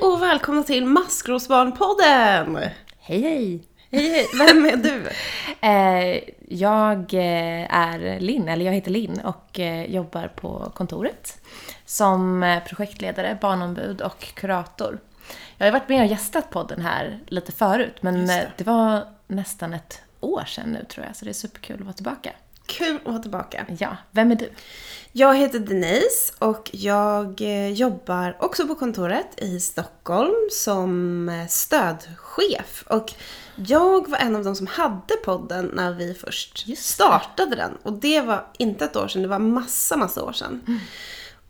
[0.00, 2.58] och välkomna till Maskrosbarnpodden!
[2.98, 3.62] Hej hej!
[3.90, 5.08] Hej hej, vem är du?
[5.62, 11.42] Eh, jag eh, är Linn, eller jag heter Linn och eh, jobbar på kontoret
[11.84, 14.98] som projektledare, barnombud och kurator.
[15.58, 18.50] Jag har varit med och gästat podden här lite förut men det.
[18.56, 21.92] det var nästan ett år sedan nu tror jag så det är superkul att vara
[21.92, 22.30] tillbaka.
[22.70, 23.66] Kul att vara tillbaka.
[23.78, 24.50] Ja, vem är du?
[25.12, 32.84] Jag heter Denise och jag eh, jobbar också på kontoret i Stockholm som eh, stödchef.
[32.86, 33.12] Och
[33.56, 37.76] jag var en av de som hade podden när vi först startade den.
[37.82, 40.80] Och det var inte ett år sedan, det var massa, massa år sedan.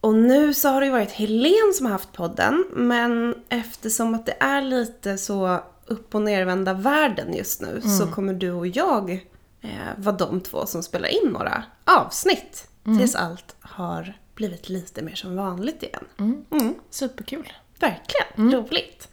[0.00, 4.26] Och nu så har det ju varit Helen som har haft podden, men eftersom att
[4.26, 9.26] det är lite så upp och nervända världen just nu så kommer du och jag
[9.62, 12.66] eh, vara de två som spelar in några avsnitt.
[12.98, 16.04] Tills allt har blivit lite mer som vanligt igen.
[16.50, 16.74] Mm.
[16.90, 17.52] Superkul.
[17.78, 19.08] Verkligen, roligt.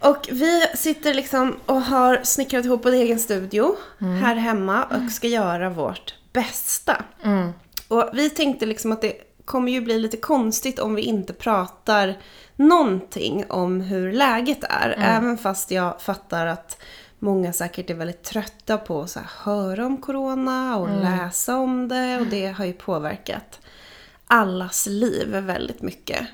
[0.00, 5.28] Och vi sitter liksom och har snickrat ihop en egen studio här hemma och ska
[5.28, 7.04] göra vårt bästa.
[7.88, 9.12] Och vi tänkte liksom att det
[9.44, 12.18] kommer ju bli lite konstigt om vi inte pratar
[12.56, 14.94] någonting om hur läget är.
[14.98, 16.82] Även fast jag fattar att
[17.20, 22.20] många säkert är väldigt trötta på att höra om corona och läsa om det.
[22.20, 23.60] Och det har ju påverkat
[24.26, 26.26] allas liv väldigt mycket.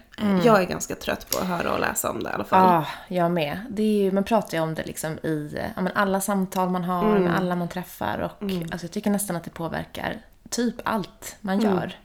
[0.45, 2.73] Jag är ganska trött på att höra och läsa om det i alla fall.
[2.73, 3.59] Ja, jag med.
[3.71, 6.85] Det är ju, man pratar ju om det liksom i ja, men alla samtal man
[6.85, 10.21] har med alla man träffar och alltså, jag tycker nästan att det påverkar
[10.51, 11.97] typ allt man gör.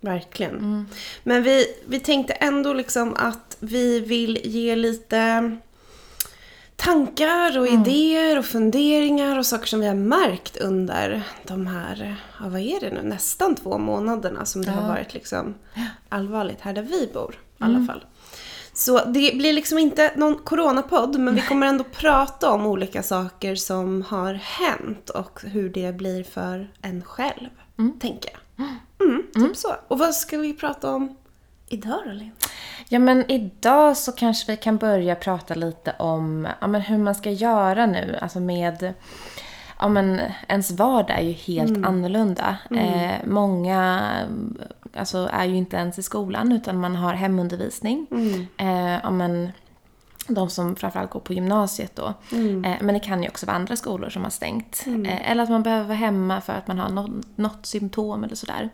[0.00, 0.88] Verkligen.
[1.22, 5.56] Men vi, vi tänkte ändå liksom att vi vill ge lite
[6.82, 12.48] tankar och idéer och funderingar och saker som vi har märkt under de här, ja,
[12.48, 15.54] vad är det nu, nästan två månaderna som det har varit liksom
[16.08, 18.04] allvarligt här där vi bor i alla fall.
[18.72, 23.54] Så det blir liksom inte någon coronapodd men vi kommer ändå prata om olika saker
[23.54, 27.50] som har hänt och hur det blir för en själv,
[28.00, 28.66] tänker jag.
[29.08, 29.74] Mm, typ så.
[29.88, 31.16] Och vad ska vi prata om
[31.72, 32.32] idag då, Linn?
[32.88, 37.14] Ja, men idag så kanske vi kan börja prata lite om ja, men hur man
[37.14, 38.94] ska göra nu, alltså med
[39.78, 42.56] Ja, men ens vardag är ju helt annorlunda.
[42.70, 44.10] Eh, många
[44.96, 48.06] alltså, är ju inte ens i skolan utan man har hemundervisning.
[48.56, 49.52] Eh, ja, men,
[50.34, 52.14] de som framförallt går på gymnasiet då.
[52.64, 54.82] Eh, men det kan ju också vara andra skolor som har stängt.
[55.06, 58.34] Eh, eller att man behöver vara hemma för att man har nå- något symptom eller
[58.34, 58.68] sådär.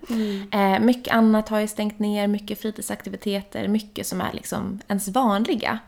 [0.53, 5.79] Eh, mycket annat har ju stängt ner, mycket fritidsaktiviteter, mycket som är liksom ens vanliga.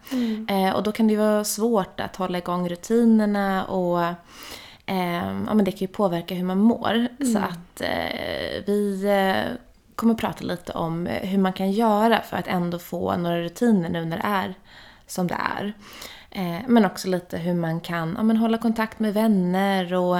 [0.49, 4.03] Eh, och då kan det ju vara svårt att hålla igång rutinerna och
[4.87, 7.09] eh, ja, men det kan ju påverka hur man mår.
[7.33, 9.07] Så att eh, vi
[9.95, 14.05] kommer prata lite om hur man kan göra för att ändå få några rutiner nu
[14.05, 14.55] när det är
[15.11, 15.73] som det är.
[16.31, 20.19] Eh, men också lite hur man kan ja, men hålla kontakt med vänner och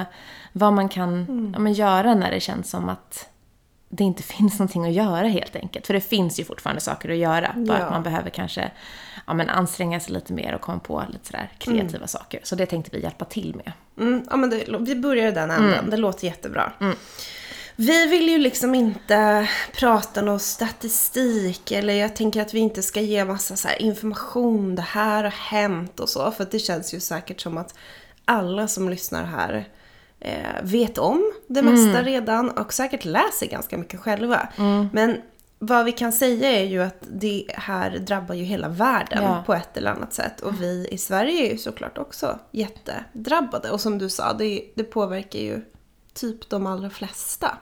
[0.51, 3.27] vad man kan ja, men göra när det känns som att
[3.89, 5.87] det inte finns någonting att göra helt enkelt.
[5.87, 7.53] För det finns ju fortfarande saker att göra.
[7.55, 7.83] Bara Ja.
[7.85, 8.71] att man behöver kanske
[9.27, 12.39] ja, men anstränga sig lite mer och komma på lite sådär kreativa saker.
[12.43, 13.71] Så det tänkte vi hjälpa till med.
[13.99, 15.89] Mm, ja, men det, vi börjar i den änden.
[15.89, 16.71] Det låter jättebra.
[17.81, 23.01] Vi vill ju liksom inte prata någon statistik eller jag tänker att vi inte ska
[23.01, 26.31] ge massa så information, det här har hänt och så.
[26.31, 27.73] För det känns ju säkert som att
[28.25, 29.69] alla som lyssnar här
[30.19, 34.49] eh, vet om det mesta redan och säkert läser ganska mycket själva.
[34.93, 35.17] Men
[35.59, 39.43] vad vi kan säga är ju att det här drabbar ju hela världen Ja.
[39.45, 40.41] på ett eller annat sätt.
[40.41, 43.71] Och vi i Sverige är ju såklart också jättedrabbade.
[43.71, 45.61] Och som du sa, det, det påverkar ju
[46.21, 47.57] typ de allra flesta.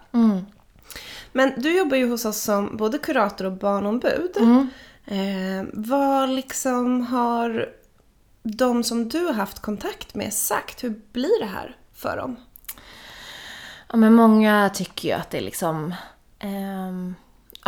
[1.31, 4.37] Men du jobbar ju hos oss som både kurator och barnombud.
[5.05, 7.69] Eh, vad liksom har
[8.43, 10.83] de som du har haft kontakt med sagt?
[10.83, 12.35] Hur blir det här för dem?
[13.89, 15.93] Ja, men många tycker ju att det är liksom...
[16.39, 17.15] ehm,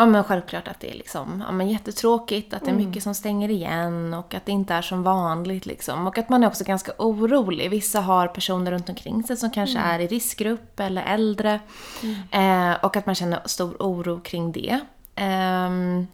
[0.02, 3.16] ja, men självklart att det är liksom, ja, men jättetråkigt, att det är mycket som
[3.16, 5.66] stänger igen och att det inte är som vanligt.
[5.66, 6.08] Liksom.
[6.08, 7.70] Och att man är också ganska orolig.
[7.70, 11.60] Vissa har personer runt omkring sig som kanske är i riskgrupp eller äldre.
[12.32, 14.80] Eh, och att man känner stor oro kring det.
[15.16, 16.08] Ehm,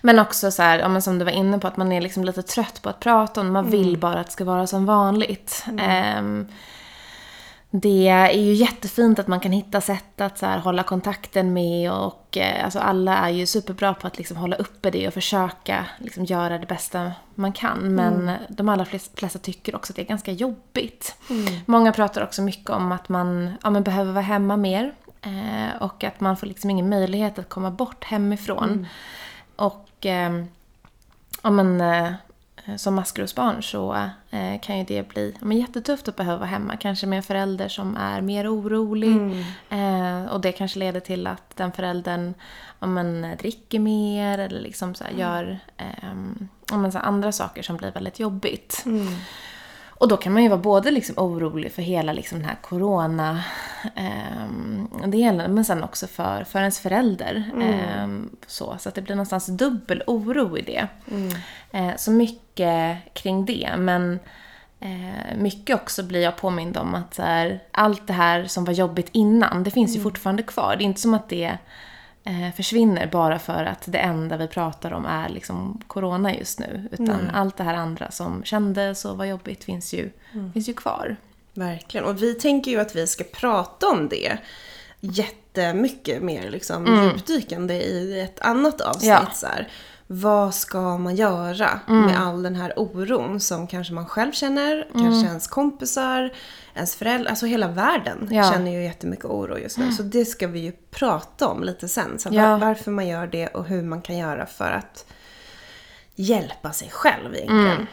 [0.00, 2.24] men också så här, ja, men som du var inne på, att man är liksom
[2.24, 5.66] lite trött på att prata om Man vill bara att det ska vara som vanligt.
[5.78, 6.48] Ehm,
[7.76, 11.92] det är ju jättefint att man kan hitta sätt att så här, hålla kontakten med
[11.92, 15.86] och eh, alltså alla är ju superbra på att liksom hålla uppe det och försöka
[15.98, 17.94] liksom, göra det bästa man kan.
[17.94, 21.16] Men de allra flesta, flesta tycker också att det är ganska jobbigt.
[21.66, 26.04] Många pratar också mycket om att man ja, men behöver vara hemma mer eh, och
[26.04, 28.86] att man får liksom ingen möjlighet att komma bort hemifrån.
[29.56, 30.46] Och ehm,
[31.42, 32.12] ja, men, eh,
[32.76, 33.92] som maskrosbarn så
[34.30, 36.76] eh, kan ju det bli men, jättetufft att behöva vara hemma.
[36.76, 39.44] Kanske med en förälder som är mer orolig.
[39.70, 42.34] Eh, och det kanske leder till att den föräldern
[42.78, 46.14] men, dricker mer eller liksom så här, gör eh,
[46.70, 48.84] ja, men, så andra saker som blir väldigt jobbigt.
[49.96, 53.44] Och då kan man ju vara både liksom orolig för hela liksom den här corona
[53.96, 57.50] eh, delen men sen också för, för ens förälder.
[57.62, 58.08] Eh,
[58.46, 60.88] så, så att det blir någonstans dubbel oro i det.
[61.70, 62.43] Eh, så mycket
[63.12, 63.70] kring det.
[63.78, 64.18] Men
[64.80, 69.08] eh, mycket också blir jag påmind om att här, allt det här som var jobbigt
[69.12, 70.76] innan, det finns ju fortfarande kvar.
[70.76, 71.58] Det är inte som att det
[72.24, 76.88] eh, försvinner bara för att det enda vi pratar om är liksom corona just nu.
[76.92, 80.10] Utan allt det här andra som kändes och var jobbigt finns ju,
[80.52, 81.16] finns ju kvar.
[81.54, 82.06] Verkligen.
[82.06, 84.38] Och vi tänker ju att vi ska prata om det
[85.00, 89.08] jättemycket mer liksom djupdykande i ett annat avsnitt.
[89.08, 89.30] Ja.
[89.34, 89.68] Så här.
[90.06, 95.28] Vad ska man göra med all den här oron som kanske man själv känner, kanske
[95.28, 96.32] ens kompisar,
[96.74, 98.52] ens föräldrar, alltså hela världen Ja.
[98.52, 99.92] känner ju jättemycket oro just nu.
[99.92, 102.18] Så det ska vi ju prata om lite sen.
[102.18, 102.50] Så Ja.
[102.50, 105.06] var, varför man gör det och hur man kan göra för att
[106.14, 107.86] hjälpa sig själv egentligen.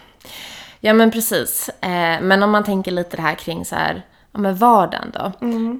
[0.79, 1.69] Ja men precis.
[1.69, 5.25] Eh, men om man tänker lite det här kring så här, ja men vardagen då.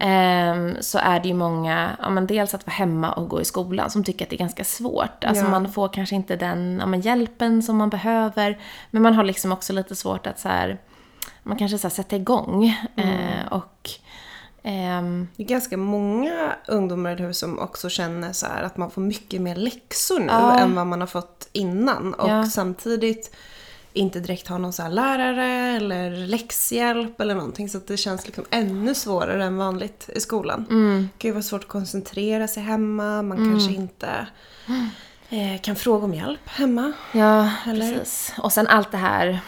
[0.06, 3.46] Eh, så är det ju många, ja men dels att vara hemma och gå i
[3.46, 5.24] skolan som tycker att det är ganska svårt.
[5.24, 5.50] Alltså Ja.
[5.50, 8.60] man får kanske inte den ja, men hjälpen som man behöver.
[8.92, 10.78] Men man har liksom också lite svårt att så här,
[11.44, 12.66] man kanske så här sätta igång.
[12.96, 13.90] Eh, och
[14.64, 19.02] ehm, Det är ganska många ungdomar hur som också känner så här att man får
[19.02, 20.60] mycket mer läxor nu Ja.
[20.60, 22.14] än vad man har fått innan.
[22.14, 23.36] Och samtidigt
[23.94, 27.70] inte direkt har någon så här lärare eller läxhjälp eller någonting.
[27.70, 30.66] Så att det känns liksom ännu svårare än vanligt i skolan.
[30.70, 31.10] Mm.
[31.14, 33.22] Det kan ju vara svårt att koncentrera sig hemma.
[33.22, 34.28] Man kanske inte
[35.30, 36.94] eh, kan fråga om hjälp hemma.
[37.12, 37.94] Ja, Eller?
[37.94, 38.34] precis.
[38.38, 39.40] Och sen allt det här,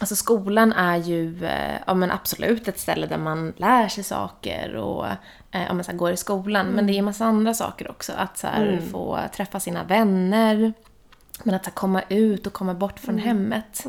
[0.00, 4.76] alltså skolan är ju eh, ja, men absolut ett ställe där man lär sig saker
[4.76, 5.06] och
[5.50, 6.66] eh, men så går i skolan.
[6.66, 8.12] Men det är ju massa andra saker också.
[8.16, 10.72] Att så här, få träffa sina vänner,
[11.42, 13.84] men att här, komma ut och komma bort från hemmet.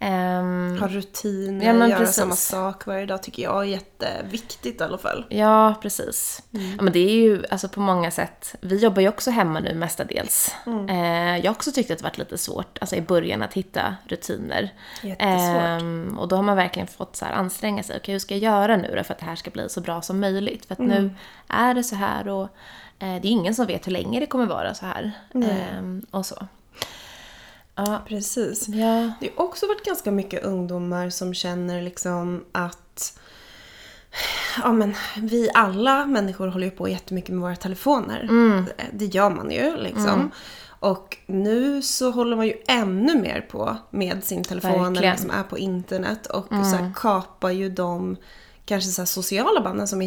[0.00, 2.16] Ehm, Ha rutiner, Ja, göra precis.
[2.16, 5.26] samma sak varje dag tycker jag är jätteviktigt i alla fall.
[5.28, 6.42] Ja, precis.
[6.50, 9.74] Ja, men det är ju alltså på många sätt, vi jobbar ju också hemma nu
[9.74, 10.54] mestadels.
[10.88, 13.96] Eh, jag har också tyckt att det varit lite svårt, alltså i början att hitta
[14.08, 14.74] rutiner.
[15.02, 15.80] Jättesvårt.
[15.80, 17.96] Ehm, och då har man verkligen fått så här anstränga sig.
[17.96, 20.02] Okej, hur ska jag göra nu då för att det här ska bli så bra
[20.02, 20.66] som möjligt?
[20.66, 21.10] För att nu
[21.48, 22.42] är det så här och
[22.98, 25.12] eh, det är ingen som vet hur länge det kommer vara så här.
[25.34, 26.46] Ehm, och så.
[27.78, 28.68] Ja, Precis.
[28.68, 29.12] ja.
[29.20, 33.18] Det har också varit ganska mycket ungdomar som känner liksom att
[34.62, 38.28] Ja men vi alla människor håller ju på jättemycket med våra telefoner.
[38.92, 40.30] Det gör man ju liksom.
[40.80, 45.42] Och nu så håller man ju ännu mer på med sin telefon eller liksom är
[45.42, 48.16] på internet och så här kapar ju de
[48.64, 50.06] kanske så sociala banden som är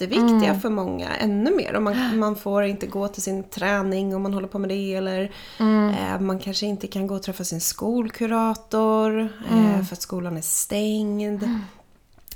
[0.00, 1.74] jätteviktiga för många ännu mer.
[1.74, 4.94] Och man, man får inte gå till sin träning om man håller på med det
[4.94, 9.20] eller eh, man kanske inte kan gå och träffa sin skolkurator
[9.50, 11.48] eh, för att skolan är stängd.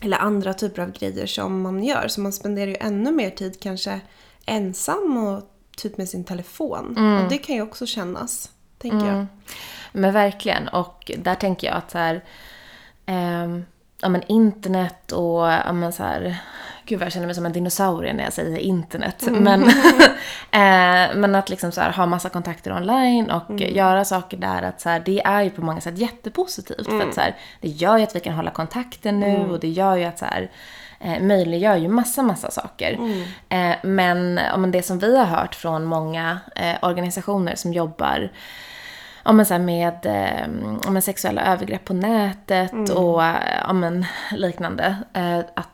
[0.01, 2.09] Eller andra typer av grejer som man gör.
[2.09, 4.01] Så man spenderar ju ännu mer tid kanske
[4.47, 5.43] ensam och
[5.77, 7.19] typ med sin telefon.
[7.23, 9.27] Och det kan ju också kännas, tänker jag.
[9.93, 10.69] Men verkligen.
[10.69, 12.25] Och där tänker jag att så här,
[13.07, 13.65] ehm,
[14.01, 16.37] ja, men internet och ja, men så här,
[16.87, 19.29] gud vad jag känner mig som en dinosaurie när jag säger internet.
[19.31, 19.63] Men,
[20.51, 24.81] eh, men att liksom så här, ha massa kontakter online och göra saker där, att
[24.81, 26.87] så här, det är ju på många sätt jättepositivt.
[26.87, 29.69] För att så här, det gör ju att vi kan hålla kontakten nu och det
[29.69, 30.51] gör ju att så här,
[31.01, 32.99] eh, möjliggör ju massa, massa saker.
[33.49, 34.41] Eh, men,
[34.73, 38.31] det som vi har hört från många eh, organisationer som jobbar
[39.25, 40.47] ja, men så med eh,
[40.85, 43.37] ja, men sexuella övergrepp på nätet och eh,
[43.67, 44.97] ja, men liknande.
[45.13, 45.69] Eh, att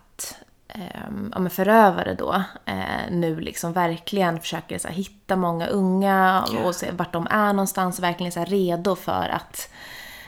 [0.75, 6.45] eh, ja, men förövare då eh, nu liksom verkligen försöker så här, hitta många unga
[6.65, 9.71] och se vart de är någonstans och verkligen så här, redo för att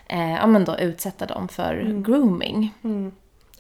[0.06, 2.75] eh, ja, men då utsätta dem för grooming.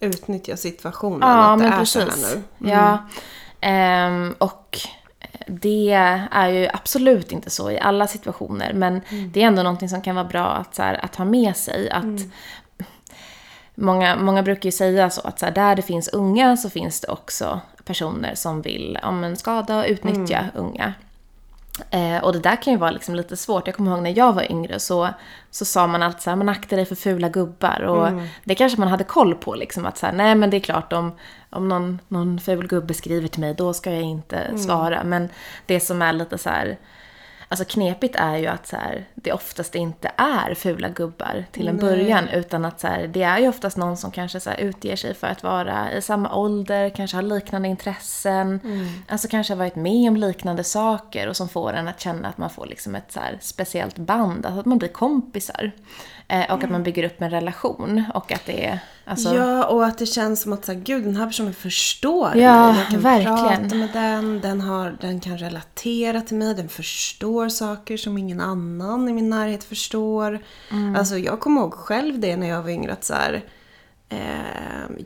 [0.00, 2.24] Utnyttja situationen, Ja, att det är så precis.
[2.24, 2.70] här nu.
[2.70, 2.98] Ja.
[3.60, 4.78] Ehm, och
[5.46, 5.92] det
[6.30, 9.00] är ju absolut inte så i alla situationer, men
[9.32, 11.90] det är ändå någonting som kan vara bra att, så här, att ha med sig.
[11.90, 12.20] Att
[13.74, 17.00] många, många brukar ju säga så att så här, där det finns unga så finns
[17.00, 20.94] det också personer som vill ja, men skada och utnyttja unga.
[21.90, 23.66] Eh, och det där kan ju vara liksom lite svårt.
[23.66, 25.08] Jag kommer ihåg när jag var yngre så,
[25.50, 27.80] så sa man alltid så här, man aktar dig för fula gubbar.
[27.82, 28.08] Och
[28.44, 30.92] det kanske man hade koll på liksom att så här, nej men det är klart
[30.92, 31.12] om,
[31.50, 35.04] om någon, någon ful gubbe skriver till mig då ska jag inte svara.
[35.04, 35.28] Men
[35.66, 36.78] det som är lite så här,
[37.52, 41.76] alltså knepigt är ju att så här, det oftast inte är fula gubbar till en
[41.76, 42.28] början.
[42.28, 45.14] Utan att så här, det är ju oftast någon som kanske så här, utger sig
[45.14, 48.60] för att vara i samma ålder, kanske har liknande intressen.
[49.08, 52.38] Alltså kanske har varit med om liknande saker och som får en att känna att
[52.38, 54.46] man får liksom ett så speciellt band.
[54.46, 55.72] Alltså att man blir kompisar.
[56.32, 58.04] Eh, och att man bygger upp en relation.
[58.14, 58.78] Och att det är...
[59.04, 62.36] Alltså, Ja, och att det känns som att så här, gud, den här personen förstår
[62.36, 62.78] Ja, mig.
[62.80, 63.36] Jag kan verkligen.
[63.68, 68.40] prata med den, den, har, den kan relatera till mig, den förstår saker som ingen
[68.40, 70.38] annan i min närhet förstår.
[70.70, 70.96] Mm.
[70.96, 73.44] Alltså jag kommer ihåg själv det när jag var yngre att så här,
[74.08, 74.18] eh,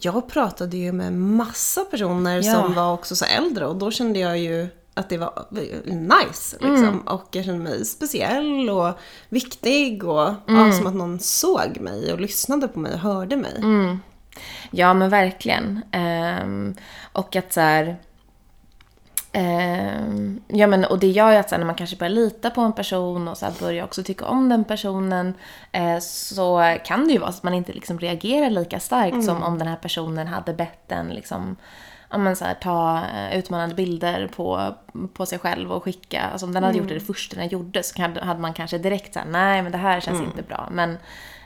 [0.01, 2.55] jag pratade ju med massa personer Ja.
[2.55, 5.47] som var också så äldre och då kände jag ju att det var
[5.85, 6.89] nice liksom.
[6.89, 7.01] Mm.
[7.01, 8.99] Och jag kände mig speciell och
[9.29, 10.67] viktig och Mm.
[10.67, 13.57] ja, som att någon såg mig och lyssnade på mig och hörde mig.
[13.57, 14.01] Mm.
[14.71, 15.83] Ja, men verkligen.
[15.93, 16.75] Ehm,
[17.13, 17.97] och att så här...
[19.33, 22.51] ehm, ja, men och det gör ju att så här, när man kanske börjar lita
[22.51, 25.35] på en person och så här, börjar också tycka om den personen
[25.73, 29.43] eh, så kan det ju vara så att man inte liksom reagerar lika starkt som
[29.43, 31.57] om den här personen hade bett en liksom
[32.11, 34.75] Ja, men så här, ta eh, utmanande bilder på,
[35.13, 36.23] på sig själv och skicka.
[36.23, 39.15] Alltså om den hade gjort det det första den gjorde så hade man kanske direkt
[39.15, 40.69] sagt nej men det här känns inte bra.
[40.73, 40.99] Men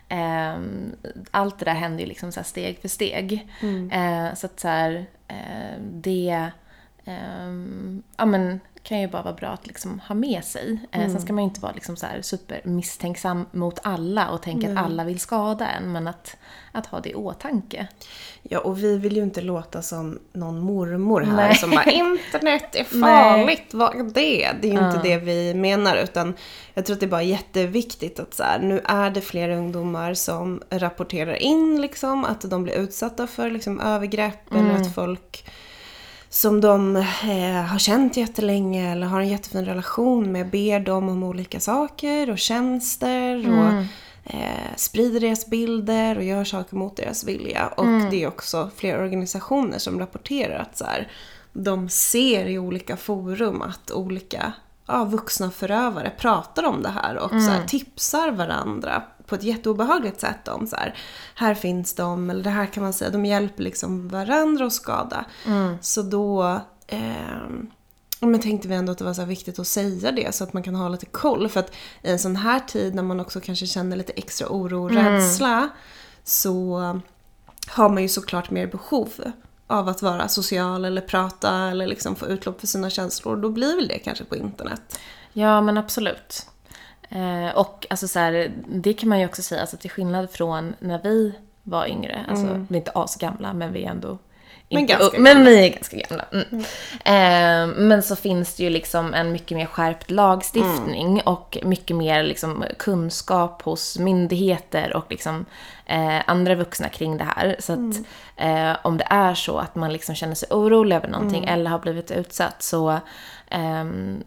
[0.09, 0.97] ehm,
[1.31, 3.49] allt det där händer ju liksom så steg för steg.
[3.93, 6.51] Eh, så att så här, eh, det
[8.17, 10.79] ja, men, kan ju bara vara bra att liksom ha med sig.
[10.93, 14.43] Eh, Sen ska man ju inte vara liksom så här super misstänksam mot alla och
[14.43, 15.93] tänka att alla vill skada en.
[15.93, 16.37] Men att,
[16.73, 17.87] att ha det i åtanke.
[18.43, 21.57] Ja, och vi vill ju inte låta som någon mormor här Nej.
[21.57, 24.51] som bara internet är farligt, vad är det?
[24.61, 26.35] Det är ju inte det vi menar utan
[26.75, 30.15] jag tror att det är bara jätteviktigt att så här, nu är det fler ungdomar
[30.15, 35.45] som rapporterar in liksom att de blir utsatta för liksom övergrepp eller att folk
[36.31, 41.23] som de eh, har känt jättelänge eller har en jättefin relation med ber dem om
[41.23, 43.73] olika saker och tjänster och
[44.35, 47.67] eh, sprider deras bilder och gör saker mot deras vilja.
[47.67, 51.09] Och det är också flera organisationer som rapporterar att så här,
[51.53, 54.53] de ser i olika forum att olika
[54.87, 60.21] ja, vuxna förövare pratar om det här och så här, tipsar varandra på ett jätteobehagligt
[60.21, 60.95] sätt om så här,
[61.35, 65.25] här finns de, eller det här kan man säga, de hjälper liksom varandra att skada.
[65.81, 66.61] Så då
[68.21, 70.53] Ja, Men tänkte vi ändå att det var så viktigt att säga det så att
[70.53, 71.49] man kan ha lite koll.
[71.49, 74.85] För att i en sån här tid när man också kanske känner lite extra oro
[74.85, 75.69] och rädsla
[76.25, 76.79] så
[77.67, 79.09] har man ju såklart mer behov
[79.67, 83.37] av att vara social eller prata eller liksom få utlopp för sina känslor.
[83.37, 84.99] Då blir väl det kanske på internet.
[85.33, 86.47] Ja, men absolut.
[87.11, 90.75] Eh, och alltså så här, det kan man ju också säga, alltså till skillnad från
[90.79, 94.19] när vi var yngre, alltså vi är inte asgamla men vi är ändå
[94.69, 96.25] Men inte, ganska men vi är ganska gamla.
[96.33, 96.65] Mm.
[97.05, 102.23] Eh, men så finns det ju liksom en mycket mer skärpt lagstiftning och mycket mer
[102.23, 105.45] liksom kunskap hos myndigheter och liksom
[105.87, 107.57] eh, andra vuxna kring det här.
[107.59, 107.97] Så att
[108.37, 111.79] eh, om det är så att man liksom känner sig orolig över någonting eller har
[111.79, 112.99] blivit utsatt så
[113.51, 114.23] ehm,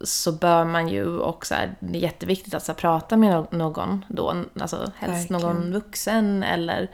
[0.00, 4.44] så bör man ju också, det är jätteviktigt att så här, prata med någon då,
[4.60, 5.42] alltså helst Verkligen.
[5.42, 6.90] någon vuxen eller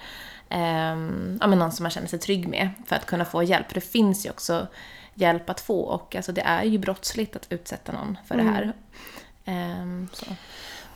[0.48, 3.66] ehm, ja, men någon som man känner sig trygg med för att kunna få hjälp.
[3.68, 4.66] För det finns ju också
[5.14, 8.72] hjälp att få och alltså, det är ju brottsligt att utsätta någon för det här.
[10.12, 10.26] Så.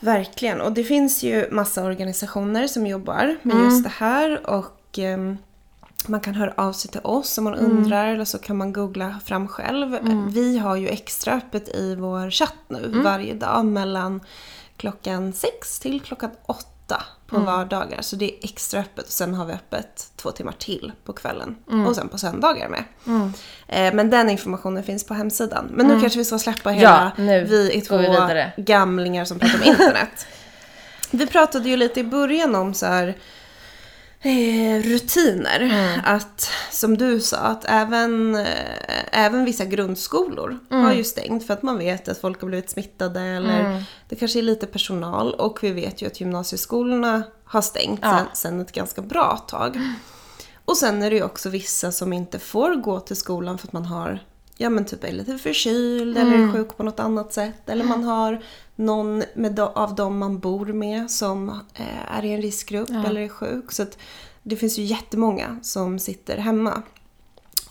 [0.01, 0.61] Verkligen.
[0.61, 4.51] Och det finns ju massa organisationer som jobbar med just det här.
[4.51, 5.39] Och ehm,
[6.07, 9.21] man kan höra av sig till oss om man undrar eller så kan man googla
[9.25, 9.99] fram själv.
[10.31, 14.21] Vi har ju extra öppet i vår chatt nu varje dag mellan
[14.77, 18.03] klockan sex till klockan åtta på vardagar.
[18.03, 19.05] Så det är extra öppet.
[19.05, 21.57] Och sen har vi öppet två timmar till på kvällen.
[21.87, 22.85] Och sen på söndagar med.
[23.69, 25.69] Eh, men den informationen finns på hemsidan.
[25.71, 29.59] Men nu kanske vi ska släppa hela nu vi är två vi gamlingar som pratar
[29.59, 30.27] om internet.
[31.11, 33.17] vi pratade ju lite i början om så här
[34.27, 35.61] eh, rutiner.
[35.61, 36.01] Mm.
[36.05, 38.45] Att, som du sa, att även, eh,
[39.13, 40.85] även vissa grundskolor Mm.
[40.85, 43.83] har ju stängt för att man vet att folk har blivit smittade eller Mm.
[44.09, 45.35] det kanske är lite personal.
[45.35, 48.19] Och vi vet ju att gymnasieskolorna har stängt Ja.
[48.19, 49.81] sen, sen ett ganska bra tag.
[50.65, 53.73] Och sen är det ju också vissa som inte får gå till skolan för att
[53.73, 54.19] man har
[54.59, 57.69] Ja men typ är lite förkyld eller är sjuk på något annat sätt.
[57.69, 58.43] Eller man har
[58.77, 63.29] någon med av dem man bor med som eh, är i en riskgrupp eller är
[63.29, 63.73] sjuk.
[63.73, 63.99] Så att
[64.43, 66.83] det finns ju jättemånga som sitter hemma.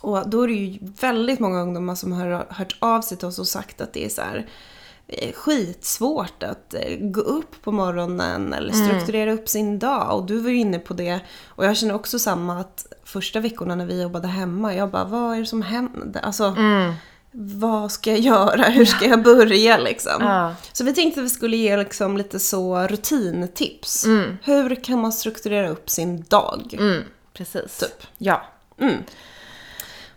[0.00, 3.38] Och då är det ju väldigt många ungdomar som har hört av sig till oss
[3.38, 4.46] och sagt att det är så här
[5.08, 10.18] eh, skitsvårt att eh, gå upp på morgonen eller strukturera upp sin dag.
[10.18, 11.20] Och du var ju inne på det.
[11.46, 15.36] Och jag känner också samma att första veckorna när vi jobbade hemma, jag bara vad
[15.36, 16.20] är det som händer?
[16.20, 16.54] Alltså,
[17.38, 18.62] vad ska jag göra?
[18.68, 20.16] Hur ska jag börja liksom?
[20.20, 20.54] Ja.
[20.72, 24.04] Så vi tänkte att vi skulle ge liksom lite så rutintips.
[24.04, 24.38] Mm.
[24.42, 26.74] Hur kan man strukturera upp sin dag?
[26.78, 27.02] Mm,
[27.32, 27.78] precis.
[27.78, 28.06] Typ.
[28.18, 28.42] Ja.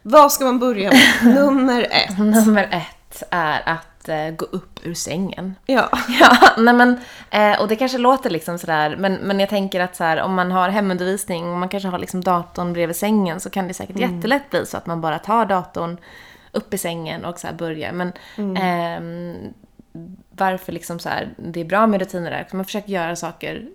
[0.01, 1.35] Vad ska man börja med?
[1.35, 2.17] Nummer ett.
[2.19, 5.55] Nummer ett är att eh, gå upp ur sängen.
[5.65, 5.89] Ja.
[6.19, 6.99] Ja, nej men,
[7.29, 10.33] eh, och det kanske låter liksom sådär, men, men jag tänker att så här, om
[10.33, 13.99] man har hemundervisning och man kanske har liksom datorn bredvid sängen så kan det säkert
[13.99, 15.97] jättelätt bli så att man bara tar datorn
[16.51, 17.91] upp i sängen och så här börjar.
[17.91, 18.11] Men
[18.57, 19.53] ehm,
[20.31, 23.67] varför liksom så här, det är bra med rutiner där, man försöker göra saker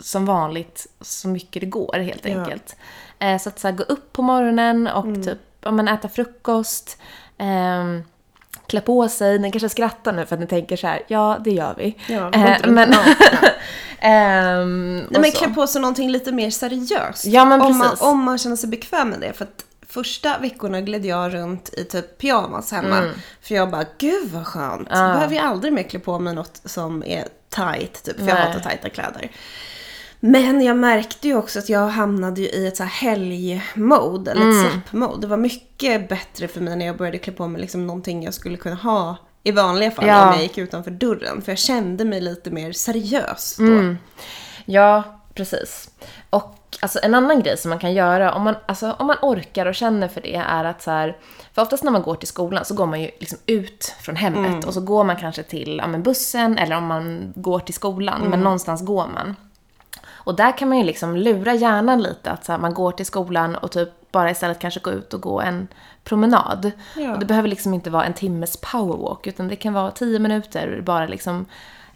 [0.00, 2.38] som vanligt så mycket det går helt Ja.
[2.40, 2.76] enkelt.
[3.18, 6.98] Eh, så att så här, gå upp på morgonen och typ ja, men äta frukost.
[7.38, 8.02] ehm,
[8.66, 9.38] klä på sig.
[9.38, 11.98] Ni kanske skrattar nu för att ni tänker så här, ja det gör vi.
[12.08, 13.14] Ja, Eh, men, nakna.
[14.00, 17.26] ehm, Nej men klä på sig någonting lite mer seriöst.
[17.26, 18.04] Ja, men om, man, precis.
[18.06, 19.32] om man känner sig bekväm med det.
[19.32, 23.02] För att första veckorna gled jag runt i typ pyjamas hemma.
[23.42, 24.88] För jag bara, gud vad skönt.
[24.90, 25.04] Mm.
[25.08, 25.14] Ja.
[25.14, 28.16] Behöver jag aldrig mer klä på mig något som är tight typ.
[28.16, 28.46] För jag Nej.
[28.46, 29.30] hatar tajta kläder.
[30.20, 34.42] Men jag märkte ju också att jag hamnade ju i ett så här helgmode, eller
[34.42, 34.64] Mm.
[34.66, 35.20] ett släppmode.
[35.20, 38.34] Det var mycket bättre för mig när jag började klä på mig liksom någonting jag
[38.34, 40.28] skulle kunna ha i vanliga fall Ja.
[40.28, 41.42] om jag gick utanför dörren.
[41.42, 43.64] För jag kände mig lite mer seriös då.
[43.64, 43.98] Mm.
[44.64, 45.90] Ja, precis.
[46.30, 49.66] Och alltså, en annan grej som man kan göra om man, alltså, om man orkar
[49.66, 51.16] och känner för det är att så här,
[51.54, 54.64] för oftast när man går till skolan så går man ju liksom ut från hemmet
[54.64, 58.20] och så går man kanske till ja, men bussen eller om man går till skolan,
[58.30, 59.36] men någonstans går man.
[60.10, 63.06] Och där kan man ju liksom lura hjärnan lite att så här, man går till
[63.06, 65.68] skolan och typ bara istället kanske gå ut och gå en
[66.04, 66.70] promenad.
[66.96, 67.12] Ja.
[67.12, 70.82] Och det behöver liksom inte vara en timmes powerwalk utan det kan vara tio minuter
[70.84, 71.46] bara liksom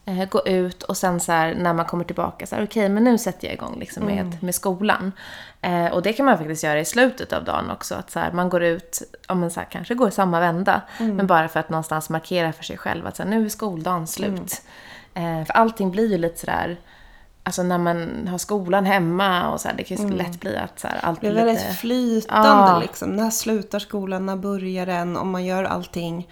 [0.04, 3.04] eh, gå ut och sen så här, när man kommer tillbaka så här, okej men
[3.04, 5.12] nu sätter jag igång liksom med, med skolan.
[5.60, 8.32] Eh, och det kan man faktiskt göra i slutet av dagen också att så här,
[8.32, 11.68] man går ut, ja men så här, kanske går samma vända men bara för att
[11.68, 14.62] någonstans markera för sig själv att så här, nu är skoldagen slut.
[15.14, 16.78] Eh, för allting blir ju lite sådär
[17.44, 20.80] Alltså när man har skolan hemma och så här, det kan ju lätt bli att
[20.80, 21.74] så här, allt Det är blir väldigt lite...
[21.74, 22.78] flytande Ja.
[22.80, 23.10] liksom.
[23.10, 24.26] När slutar skolan?
[24.26, 25.16] När börjar den?
[25.16, 26.28] Om man gör allting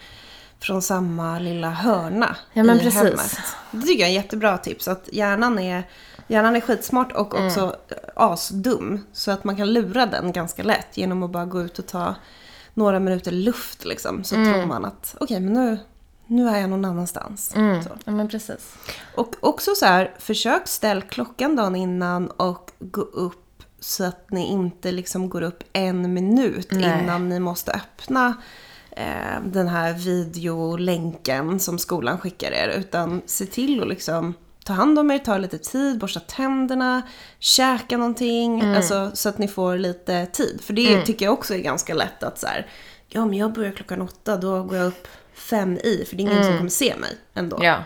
[0.62, 3.02] från samma lilla hörna Ja, men i precis.
[3.02, 3.38] hemmet.
[3.70, 4.88] Det tycker jag är ett jättebra tips.
[4.88, 5.88] Att hjärnan är,
[6.26, 7.46] hjärnan är skitsmart och Mm.
[7.46, 7.76] också
[8.16, 9.04] asdum.
[9.12, 12.14] Så att man kan lura den ganska lätt genom att bara gå ut och ta
[12.74, 14.24] några minuter luft liksom.
[14.24, 14.52] Så Mm.
[14.54, 15.78] tror man att okej, men nu,
[16.26, 17.54] nu är jag någon annanstans.
[17.54, 17.80] Mm.
[18.04, 18.74] Ja men precis.
[19.14, 24.46] Och också så här, försök ställ klockan dagen innan och gå upp så att ni
[24.46, 27.00] inte liksom går upp en minut Nej.
[27.02, 28.34] innan ni måste öppna
[29.00, 32.68] eh, den här videolänken som skolan skickar er.
[32.68, 34.34] Utan se till att liksom
[34.64, 37.02] ta hand om er, ta lite tid, borsta tänderna,
[37.38, 38.62] käka någonting.
[38.62, 40.60] Alltså, så att ni får lite tid.
[40.62, 42.66] För det tycker jag också är ganska lätt att så här,
[43.08, 46.04] ja men jag börjar klockan åtta, då går jag upp fem i.
[46.08, 47.58] För det är ingen som kommer se mig ändå.
[47.62, 47.84] Ja.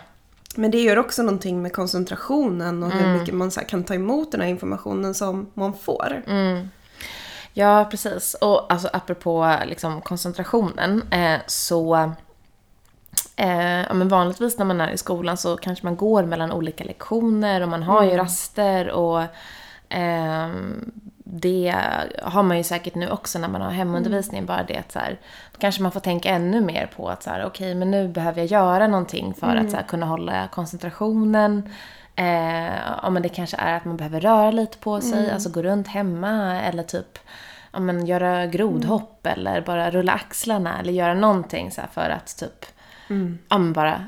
[0.57, 3.95] Men det gör också någonting med koncentrationen och hur mycket man så här kan ta
[3.95, 6.23] emot den här informationen som man får.
[7.57, 8.35] Ja, precis.
[8.35, 12.13] Och alltså apropå liksom, koncentrationen eh, så
[13.37, 16.85] Eh, ja, men vanligtvis när man är i skolan så kanske man går mellan olika
[16.85, 19.23] lektioner och man har ju raster och
[19.89, 20.93] ehm,
[21.25, 21.75] det
[22.23, 24.47] har man ju säkert nu också när man har hemundervisning.
[24.47, 25.21] Bara det att så här,
[25.53, 28.41] då kanske man får tänka ännu mer på att så här, okej men nu behöver
[28.41, 31.71] jag göra någonting för att så här, kunna hålla koncentrationen.
[32.17, 35.63] Eh, ja, men det kanske är att man behöver röra lite på sig, alltså gå
[35.63, 37.19] runt hemma eller typ
[37.73, 42.67] ja, men göra grodhopp eller bara rulla axlarna eller göra någonting så för att typ
[43.49, 44.05] ja, men bara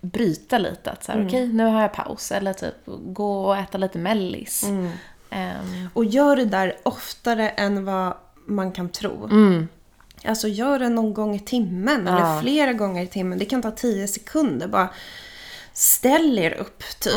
[0.00, 0.90] bryta lite.
[0.90, 2.74] Att så här, okej nu har jag paus eller typ
[3.06, 4.64] gå och äta lite mellis.
[5.30, 8.14] Ehm, Och gör det där oftare än vad
[8.46, 9.28] man kan tro.
[10.26, 12.38] Alltså gör det någon gång i timmen eller Ja.
[12.42, 13.38] flera gånger i timmen.
[13.38, 14.68] Det kan ta tio sekunder.
[14.68, 14.88] Bara
[15.74, 17.14] ställ er upp typ.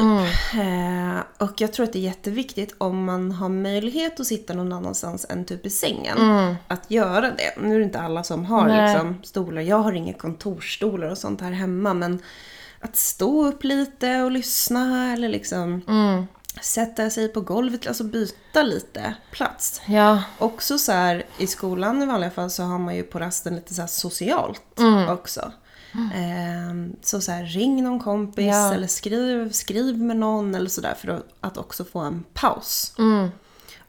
[0.53, 4.73] Eh, och jag tror att det är jätteviktigt om man har möjlighet att sitta någon
[4.73, 6.17] annanstans än typ i sängen.
[6.67, 7.61] Att göra det.
[7.61, 8.93] Nu är det inte alla som har Nej.
[8.93, 9.61] liksom, stolar.
[9.61, 11.93] Jag har inga kontorsstolar och sånt här hemma.
[11.93, 12.21] Men
[12.79, 15.81] att stå upp lite och lyssna eller liksom
[16.61, 19.81] sätta sig på golvet, alltså byta lite plats.
[19.85, 23.55] ja, Också så här i skolan i vanliga fall så har man ju på rasten
[23.55, 25.51] lite så socialt också.
[26.15, 28.73] Ehm, så så här, ring någon kompis Ja.
[28.73, 32.95] eller skriv, skriv med någon eller sådär för att, också få en paus.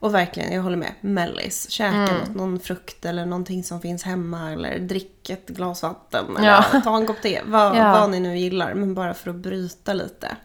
[0.01, 1.71] Och verkligen, jag håller med, mellis.
[1.71, 6.49] Käka något, någon frukt eller någonting som finns hemma eller drick ett glas vatten eller
[6.49, 6.81] Ja.
[6.85, 7.41] ta en kopp te.
[7.47, 7.93] Vad, Ja.
[7.93, 10.37] vad ni nu gillar, men bara för att bryta lite.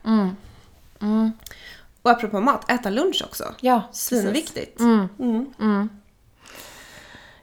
[2.01, 3.53] Och apropå mat, äta lunch också.
[3.61, 3.81] ja.
[3.91, 4.79] Svinviktigt.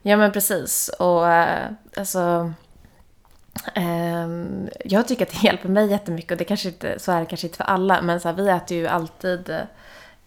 [0.02, 0.88] Ja men precis.
[0.98, 2.52] Och eh, alltså
[4.84, 7.46] jag tycker att det hjälper mig jättemycket och det kanske inte, så är det kanske
[7.46, 9.50] inte för alla, men så här, vi äter ju alltid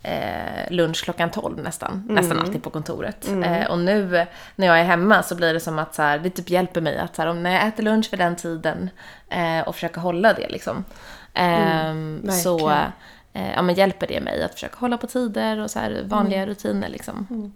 [0.03, 3.27] eh, lunch klockan 12 nästan, nästan alltid på kontoret.
[3.43, 6.29] Eh, och nu när jag är hemma så blir det som att så här, det
[6.29, 8.89] typ hjälper mig att så här, om när jag äter lunch för den tiden
[9.29, 10.85] eh, och försöka hålla det liksom.
[11.33, 12.91] Ehm, så verkligen.
[13.33, 16.45] eh, ja, men hjälper det mig att försöka hålla på tider och så här vanliga
[16.45, 17.53] rutiner liksom.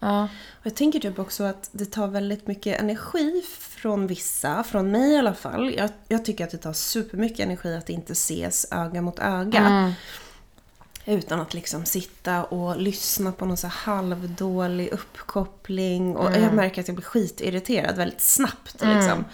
[0.00, 0.22] Ja.
[0.50, 5.12] Och jag tänker typ också att det tar väldigt mycket energi från vissa, från mig
[5.12, 5.74] i alla fall.
[5.74, 9.94] Jag, jag tycker att det tar supermycket energi att inte ses öga mot öga.
[11.04, 16.16] Utan att liksom sitta och lyssna på någon så halvdålig uppkoppling.
[16.16, 18.74] Och jag märker att jag blir skitirriterad väldigt snabbt.
[18.80, 19.24] Liksom.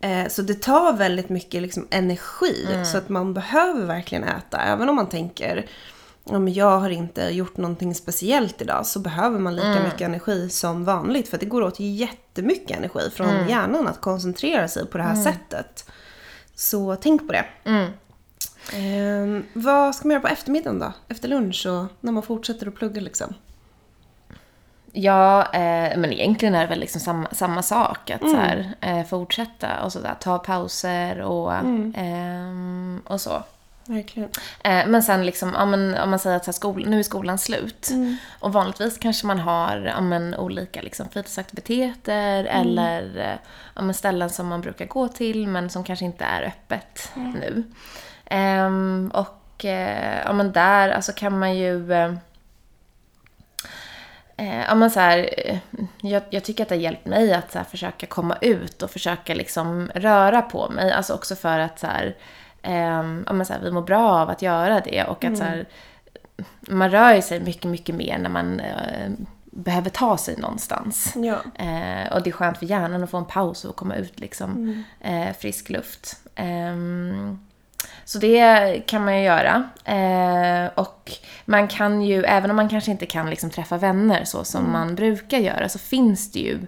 [0.00, 2.84] Eh, Så det tar väldigt mycket liksom energi.
[2.92, 4.58] Så att man behöver verkligen äta.
[4.58, 5.66] Även om man tänker
[6.24, 8.86] ja, men jag har inte gjort någonting speciellt idag.
[8.86, 11.28] Så behöver man lika mycket energi som vanligt.
[11.28, 15.90] För det går åt jättemycket energi från hjärnan att koncentrera sig på det här sättet.
[16.54, 17.44] Så tänk på det.
[18.72, 20.92] Ehm, vad ska man göra på eftermiddagen då?
[21.08, 23.34] Efter lunch och när man fortsätter att plugga liksom?
[24.92, 28.10] Ja, eh, men egentligen är det väl liksom samma, samma sak.
[28.10, 30.14] Att så här, eh, fortsätta och sådär.
[30.20, 31.54] Ta pauser och,
[31.94, 33.42] ehm, och så.
[33.86, 34.28] Verkligen.
[34.64, 37.90] Eh, men sen liksom, om man säger att skol, nu är skolan slut.
[38.40, 43.30] Och vanligtvis kanske man har men, olika liksom, fritidsaktiviteter eller
[43.76, 47.64] eh, men, ställen som man brukar gå till men som kanske inte är öppet nu.
[48.26, 51.92] Ehm, och eh, men där alltså, kan man ju...
[54.36, 55.30] Eh, men så här,
[56.00, 58.90] jag, jag tycker att det har hjälpt mig att så här, försöka komma ut och
[58.90, 60.92] försöka liksom röra på mig.
[60.92, 62.16] Alltså också för att så här,
[62.64, 65.44] ehm, ja, men så här, vi mår bra av att göra det och att så
[65.44, 65.66] här,
[66.60, 69.10] man rör sig mycket, mycket mer när man eh,
[69.44, 71.14] behöver ta sig någonstans.
[71.16, 71.64] Ja.
[71.64, 74.84] Eh, och det är skönt för hjärnan att få en paus och komma ut liksom,
[75.00, 76.16] eh, frisk luft.
[76.34, 77.38] Ehm,
[78.04, 79.68] så det kan man ju göra.
[79.84, 81.12] Eh, och
[81.44, 84.94] man kan ju, även om man kanske inte kan liksom träffa vänner så som man
[84.94, 86.58] brukar göra, så finns det ju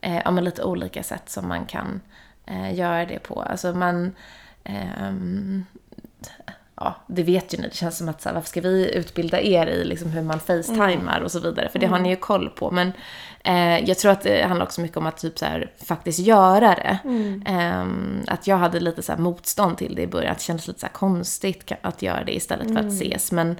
[0.00, 2.00] eh, ja, lite olika sätt som man kan
[2.46, 3.42] eh, göra det på.
[3.42, 4.12] Alltså man...
[4.64, 5.64] ehm,
[6.74, 7.68] ja, det vet ju ni.
[7.68, 10.40] Det känns som att så här, varför ska vi utbilda er i liksom hur man
[10.40, 11.68] facetimar och så vidare?
[11.68, 12.70] För det har ni ju koll på.
[12.70, 12.92] Men
[13.44, 16.74] eh, jag tror att det handlar också mycket om att typ så här, faktiskt göra
[16.74, 16.98] det.
[17.46, 20.32] Ehm, att jag hade lite så här motstånd till det i början.
[20.32, 23.32] Att det kändes lite så konstigt att göra det istället för att ses.
[23.32, 23.56] Men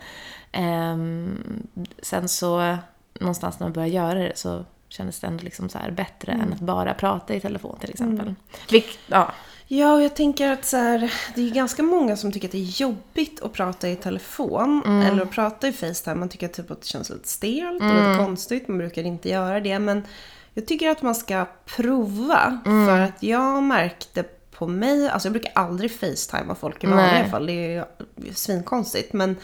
[0.52, 1.66] ehm,
[2.02, 2.76] sen så,
[3.20, 6.60] någonstans när man börjar göra det så kändes det ändå liksom så bättre än att
[6.60, 8.34] bara prata i telefon till exempel.
[8.70, 9.32] Vilk, ja.
[9.66, 12.58] Ja, och jag tänker att så här, det är ganska många som tycker att det
[12.58, 14.82] är jobbigt att prata i telefon.
[15.02, 16.16] Eller att prata i Facetime.
[16.16, 18.68] Man tycker typ att det känns lite stelt och lite konstigt.
[18.68, 19.78] Man brukar inte göra det.
[19.78, 20.06] Men
[20.54, 22.60] jag tycker att man ska prova.
[22.64, 27.46] För att jag märkte på mig, alltså jag brukar aldrig facetimea folk i vanliga fall.
[27.46, 29.12] Det är ju svinkonstigt.
[29.12, 29.36] Men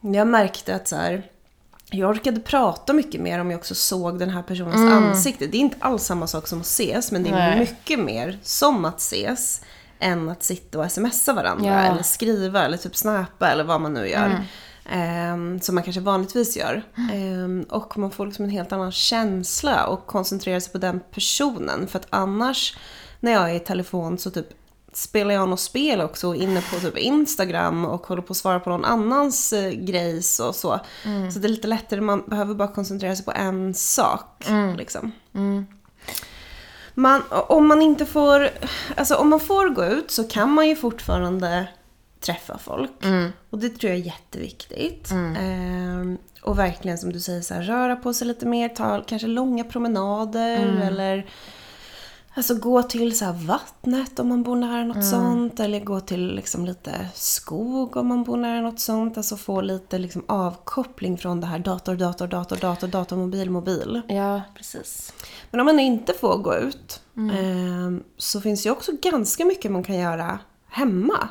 [0.00, 1.22] jag märkte att så här,
[1.90, 5.46] jag orkade prata mycket mer om jag också såg den här personens ansikte.
[5.46, 7.58] Det är inte alls samma sak som att ses, men det är Nej.
[7.58, 9.60] mycket mer som att ses
[9.98, 11.78] än att sitta och smsa varandra Ja.
[11.92, 14.40] eller skriva eller typ snappa eller vad man nu gör.
[14.92, 16.82] Ehm, som man kanske vanligtvis gör.
[17.12, 21.86] Ehm, och man får liksom en helt annan känsla och koncentrerar sig på den personen.
[21.88, 22.76] För att annars
[23.20, 24.46] när jag är i telefon så typ
[24.92, 28.60] spelar jag något spel också och inne på typ Instagram och håller på att svara
[28.60, 30.80] på någon annans eh, grejs och så.
[31.32, 34.44] Så det är lite lättare, man behöver bara koncentrera sig på en sak.
[34.76, 35.12] Liksom.
[36.94, 38.48] Man, om man inte får,
[38.96, 41.68] alltså om man får gå ut så kan man ju fortfarande
[42.20, 42.90] träffa folk.
[43.50, 45.10] Och det tror jag är jätteviktigt.
[45.38, 49.28] Ehm, och verkligen som du säger, så här, röra på sig lite mer, ta kanske
[49.28, 51.30] långa promenader eller
[52.40, 55.60] Alltså gå till så vattnet om man bor nära något sånt.
[55.60, 59.16] Eller gå till liksom lite skog om man bor nära något sånt.
[59.16, 64.02] Alltså få lite liksom avkoppling från det här dator, dator, dator, dator, dator, mobil, mobil.
[64.08, 65.12] ja, precis.
[65.50, 69.82] Men om man inte får gå ut ehm, så finns ju också ganska mycket man
[69.82, 71.28] kan göra hemma.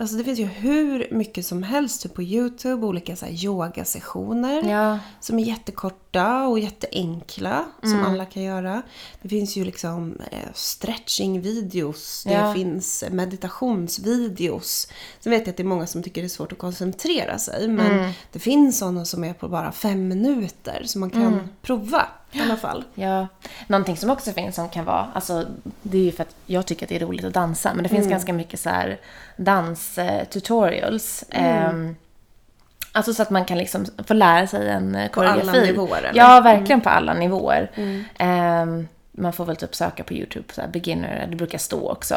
[0.00, 4.70] Alltså det finns ju hur mycket som helst typ på YouTube, olika så här yogasessioner.
[4.70, 4.98] Ja.
[5.20, 8.82] Som är jättekorta och jätteenkla som alla kan göra.
[9.22, 12.54] Det finns ju liksom eh, stretching-videos, det Ja.
[12.54, 14.88] finns meditationsvideos.
[15.20, 17.68] Sen vet jag att det är många som tycker det är svårt att koncentrera sig.
[17.68, 22.40] Men det finns sådana som är på bara fem minuter som man kan prova i
[22.40, 22.84] alla fall.
[22.94, 23.26] Ja,
[23.66, 25.44] någonting som också finns som kan vara, alltså
[25.82, 27.88] det är ju för att jag tycker att det är roligt att dansa, men det
[27.88, 28.98] finns ganska mycket så här
[29.36, 31.24] dans-tutorials.
[31.30, 31.96] Ehm,
[32.92, 35.66] alltså så att man kan liksom få lära sig en eh, På alla koreografi.
[35.66, 36.20] nivåer, eller?
[36.20, 37.70] Ja, verkligen på alla nivåer.
[38.18, 42.14] Ehm, man får väl typ söka på YouTube, så här beginner, det brukar stå också.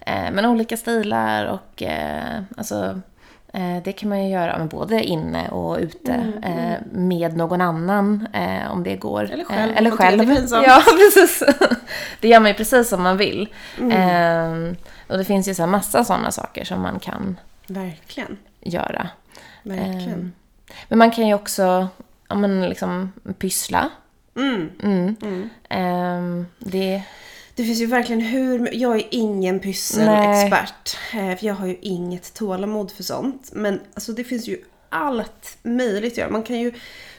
[0.00, 2.96] Eh, men olika stilar och eh, alltså eh,
[3.84, 6.12] det kan man ju göra både inne och ute
[6.42, 9.30] eh, med någon annan eh, om det går.
[9.32, 10.26] Eller själv, Eh, eller själv.
[10.26, 10.46] det.
[10.50, 10.82] Ja,
[11.14, 11.42] precis.
[12.20, 13.48] Det gör man ju precis som man vill.
[13.78, 14.52] Eh,
[15.08, 17.36] och det finns ju så massa sådana saker som man kan
[17.66, 18.36] Verkligen.
[18.60, 19.08] göra.
[19.62, 20.12] Verkligen.
[20.12, 20.32] Ehm,
[20.88, 21.88] Men man kan ju också
[22.28, 23.88] ja, men liksom, pyssla.
[24.36, 24.70] Mm.
[24.82, 25.48] Mm.
[25.68, 27.02] Ehm, det,
[27.54, 28.68] Det finns ju verkligen hur...
[28.74, 30.96] Jag är ingen pysselexpert.
[31.14, 33.50] eh, För jag har ju inget tålamod för sånt.
[33.52, 36.30] Men alltså det finns ju allt möjligt att göra.
[36.30, 36.72] Man kan ju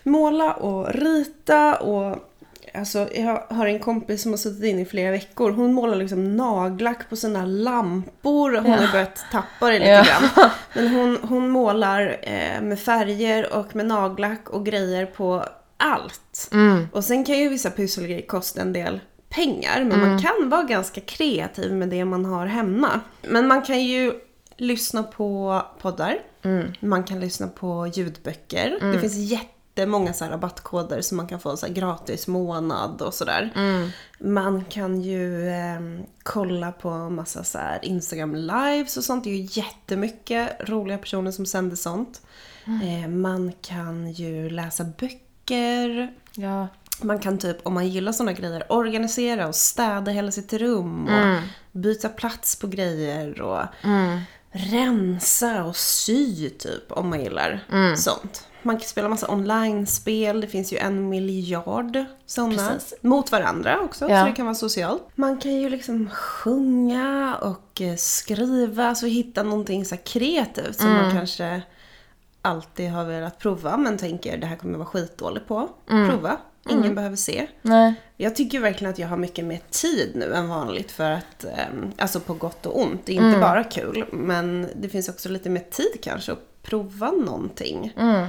[0.04, 2.30] måla och rita och...
[2.76, 5.52] Alltså jag har en kompis som har suttit inne i flera veckor.
[5.52, 8.52] Hon målar liksom nagellack på sina lampor.
[8.56, 10.04] Hon har börjat tappa det lite Ja.
[10.04, 10.50] grann.
[10.74, 15.46] Men hon, hon målar eh, med färger och med nagellack och grejer på
[15.78, 16.50] allt.
[16.52, 19.00] mm, Och sen kan ju vissa pusselgrejer kosta en del
[19.34, 19.84] pengar.
[19.84, 23.00] Men man kan vara ganska kreativ med det man har hemma.
[23.22, 24.14] Men man kan ju
[24.58, 26.18] lyssna på poddar.
[26.80, 28.78] Man kan lyssna på ljudböcker.
[28.94, 33.52] Det finns jättemånga så rabattkoder som man kan få så här gratis månad och sådär.
[34.20, 35.80] Man kan ju eh,
[36.24, 39.24] kolla på massa så Instagram lives och sånt.
[39.24, 42.22] Det är ju jättemycket roliga personer som sänder sånt.
[42.66, 46.14] Eh, man kan ju läsa böcker.
[46.36, 46.68] ja.
[47.02, 51.42] Man kan typ, om man gillar såna grejer, organisera och städa hela sitt rum och
[51.72, 53.62] byta plats på grejer och
[54.52, 57.60] rensa och sy typ om man gillar
[57.96, 58.48] sånt.
[58.66, 62.54] Man kan spela massa online-spel, det finns ju en miljard sådana.
[63.02, 64.22] Mot varandra också, Ja.
[64.22, 65.04] så det kan vara socialt.
[65.16, 71.12] Man kan ju liksom sjunga och eh, skriva, så hitta någonting så kreativt som man
[71.12, 71.62] kanske
[72.42, 75.70] alltid har velat prova men tänker det här kommer jag vara skitdålig på.
[76.10, 76.38] Prova.
[76.70, 77.48] Ingen behöver se.
[77.62, 77.94] Nej.
[78.18, 81.92] Jag tycker verkligen att jag har mycket mer tid nu än vanligt för att, ehm,
[81.98, 83.02] alltså på gott och ont.
[83.06, 87.12] Det är inte bara kul, men det finns också lite mer tid kanske att prova
[87.12, 87.94] någonting.
[87.98, 88.28] Mm.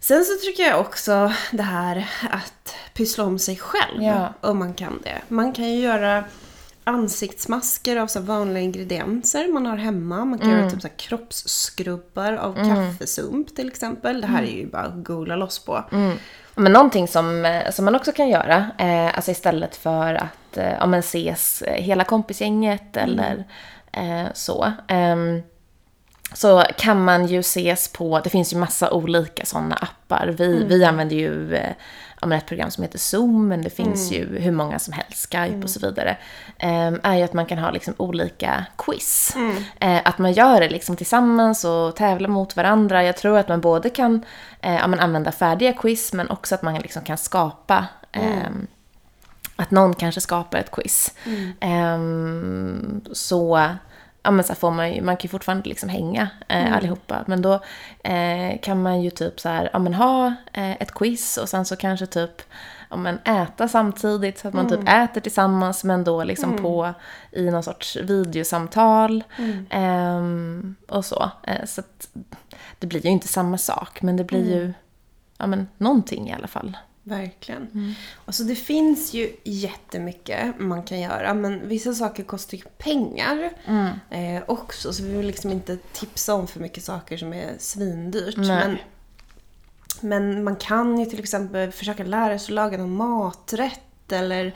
[0.00, 4.34] Sen så tycker jag också det här att pyssla om sig själv, Ja.
[4.40, 5.22] om man kan det.
[5.28, 6.24] Man kan ju göra
[6.84, 10.24] ansiktsmasker av så vanliga ingredienser man har hemma.
[10.24, 10.60] Man kan Mm.
[10.60, 14.20] göra typ så kroppsskrubbar av kaffesump till exempel.
[14.20, 14.50] Det här Mm.
[14.54, 15.84] är ju bara att googla loss på.
[16.56, 20.72] Men någonting som, eh, som man också kan göra, eh, alltså istället för att eh,
[20.72, 23.44] ja, men ses eh, hela kompisgänget eller
[23.92, 24.72] eh, så.
[24.88, 25.42] ehm,
[26.32, 30.34] så kan man ju ses på, det finns ju massa olika sådana appar.
[30.38, 31.72] Vi, vi använder ju eh,
[32.24, 35.32] ja, men ett program som heter Zoom, men det finns ju hur många som helst,
[35.32, 36.16] Skype och så vidare.
[36.58, 39.36] ehm, är ju att man kan ha liksom olika quiz.
[39.80, 43.04] Eh, att man gör det liksom tillsammans och tävlar mot varandra.
[43.04, 44.24] Jag tror att man både kan
[44.60, 48.66] eh, ja, men använda färdiga quiz, men också att man liksom kan skapa ehm,
[49.56, 51.14] att någon kanske skapar ett quiz.
[51.60, 53.68] Ehm, så
[54.24, 57.24] ja, men så får man ju, man kan ju fortfarande liksom hänga eh, allihopa.
[57.26, 57.60] Men då
[58.04, 61.64] eh, kan man ju typ så här, ja men ha eh, ett quiz och sen
[61.64, 62.42] så kanske typ
[62.90, 66.94] ja, men äta samtidigt så att man typ äter tillsammans men då liksom på
[67.32, 69.24] i någon sorts videosamtal.
[69.70, 71.30] Ehm, och så.
[71.42, 72.08] Eh, så att
[72.78, 74.72] det blir ju inte samma sak men det blir ju
[75.38, 76.76] ja, men någonting i alla fall.
[77.06, 77.62] Verkligen.
[77.74, 77.92] Mm.
[78.24, 83.88] Alltså det finns ju jättemycket man kan göra men vissa saker kostar ju pengar Mm.
[84.36, 88.36] eh, också så vi vill liksom inte tipsa om för mycket saker som är svindyrt.
[88.36, 88.46] Nej.
[88.46, 88.78] Men,
[90.00, 94.54] men man kan ju till exempel försöka lära sig att laga någon maträtt eller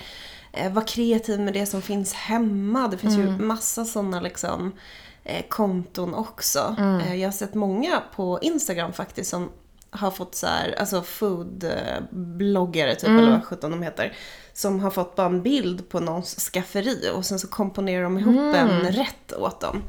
[0.53, 2.89] eh, vara kreativ med det som finns hemma.
[2.89, 3.47] Det finns ju Mm.
[3.47, 4.73] massa sådana liksom
[5.25, 6.75] eh, konton också.
[6.79, 7.01] Mm.
[7.01, 9.51] Eh, jag har sett många på Instagram faktiskt som
[9.91, 13.19] har fått så här, alltså foodbloggare typ, Mm.
[13.19, 14.17] eller vad sjutton de heter.
[14.53, 18.35] Som har fått bara en bild på någons skafferi och sen så komponerar de ihop
[18.37, 18.55] Mm.
[18.55, 19.83] en rätt åt dem.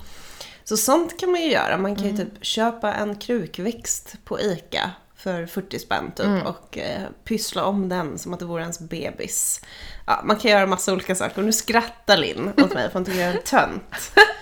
[0.63, 1.77] Så sånt kan man ju göra.
[1.77, 2.25] Man kan ju Mm.
[2.25, 6.45] typ köpa en krukväxt på ICA för 40 spänn typ Mm.
[6.47, 9.61] och eh, pyssla om den som att det vore ens bebis.
[10.07, 13.05] Ja, man kan göra massa olika saker och nu skrattar Linn åt mig för hon
[13.05, 14.11] tycker jag är en tönt.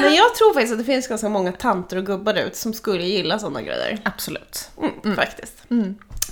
[0.00, 2.74] Men jag tror faktiskt att det finns ganska många tanter och gubbar där ute som
[2.74, 4.00] skulle gilla sådana grejer.
[4.02, 4.70] Absolut.
[5.04, 5.54] Mm, Faktiskt.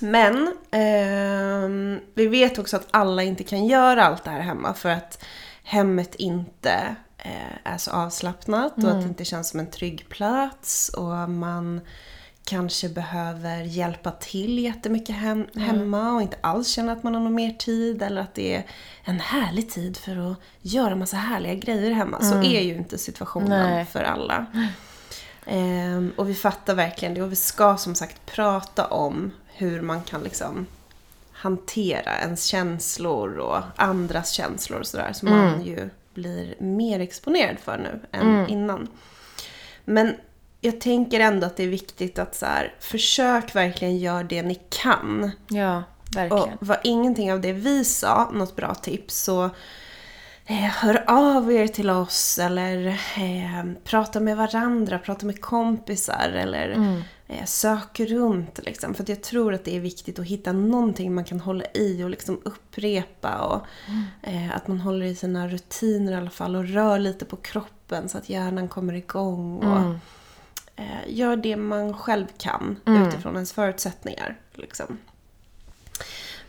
[0.00, 4.88] Men ehm, vi vet också att alla inte kan göra allt det här hemma för
[4.88, 5.24] att
[5.62, 10.88] hemmet inte eh, är så avslappnat och att det inte känns som en trygg plats
[10.88, 11.80] och man
[12.46, 17.34] kanske behöver hjälpa till jättemycket hem, hemma och inte alls känner att man har någon
[17.34, 18.66] mer tid eller att det är
[19.04, 22.20] en härlig tid för att göra massa härliga grejer hemma.
[22.20, 23.84] Så är ju inte situationen Nej.
[23.84, 24.46] för alla.
[25.46, 30.02] Ehm, och vi fattar verkligen det och vi ska som sagt prata om hur man
[30.02, 30.66] kan liksom
[31.32, 37.78] hantera ens känslor och andras känslor och sådär som man ju blir mer exponerad för
[37.78, 38.88] nu än innan.
[39.84, 40.14] Men
[40.60, 44.60] jag tänker ändå att det är viktigt att så här, försök verkligen göra det ni
[44.68, 45.30] kan.
[45.48, 45.82] Ja,
[46.14, 46.58] verkligen.
[46.58, 49.44] Och var ingenting av det vi sa något bra tips så
[50.46, 56.70] eh, hör av er till oss eller eh, prata med varandra, prata med kompisar eller
[57.26, 58.60] eh, sök runt.
[58.64, 58.94] Liksom.
[58.94, 62.10] För jag tror att det är viktigt att hitta någonting man kan hålla i och
[62.10, 63.38] liksom upprepa.
[63.38, 63.66] Och,
[64.28, 68.08] eh, att man håller i sina rutiner i alla fall och rör lite på kroppen
[68.08, 69.58] så att hjärnan kommer igång.
[69.58, 69.94] Och,
[70.76, 74.36] eh, gör det man själv kan utifrån ens förutsättningar.
[74.54, 74.98] Liksom.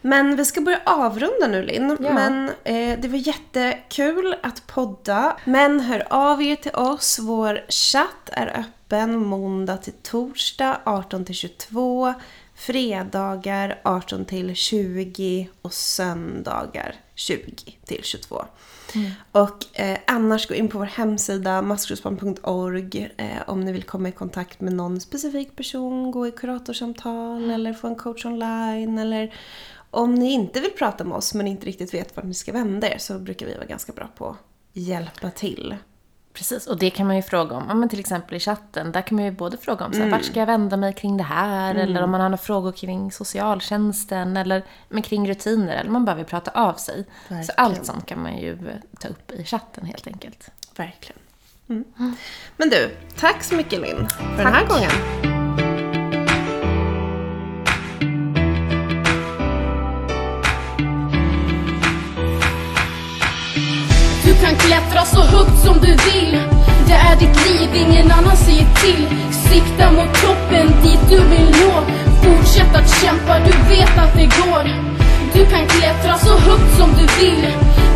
[0.02, 1.98] Men vi ska börja avrunda nu Linn.
[2.00, 2.14] Ja.
[2.14, 5.38] Men eh, det var jättekul att podda.
[5.46, 7.20] Men hör av er till oss.
[7.20, 12.14] Vår chatt är öppen måndag till torsdag 18 till 22.
[12.56, 18.46] Fredagar 18 till 20 och söndagar 20 till 22.
[19.32, 24.12] Och eh, annars gå in på vår hemsida maskrosbarn.org eh, om ni vill komma i
[24.12, 29.34] kontakt med någon specifik person, gå i kuratorsamtal eller få en coach online eller
[29.92, 32.94] om ni inte vill prata med oss men inte riktigt vet vart ni ska vända
[32.94, 34.38] er så brukar vi vara ganska bra på att
[34.74, 35.76] hjälpa till.
[36.38, 37.66] Precis, och det kan man ju fråga om.
[37.68, 40.10] Ja, men till exempel i chatten, där kan man ju både fråga om så här,
[40.10, 41.76] vart ska jag vända mig kring det här?
[41.76, 45.76] Eller om man har några frågor kring socialtjänsten eller men kring rutiner.
[45.76, 47.04] Eller man vill prata av sig.
[47.28, 47.56] Så Verkligen.
[47.58, 50.50] allt sånt kan man ju eh, ta upp i chatten helt enkelt.
[50.76, 51.20] Verkligen.
[51.70, 52.16] Mm.
[52.58, 54.70] Men du, tack så mycket Linn för den här Tack.
[54.70, 55.37] gången.
[64.98, 66.40] Klättra så högt som du vill.
[66.88, 69.08] Det är ditt liv, ingen annan säger till.
[69.32, 71.84] Sikta mot toppen, dit du vill nå.
[72.24, 74.64] Fortsätt att kämpa, du vet att det går.
[75.34, 77.48] Du kan klättra så högt som du vill.